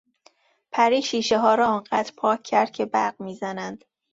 پری 0.71 1.01
شیشهها 1.01 1.55
را 1.55 1.67
آنقدر 1.67 2.11
پاک 2.17 2.43
کرد 2.43 2.71
که 2.71 2.85
برق 2.85 3.21
میزدند. 3.21 3.83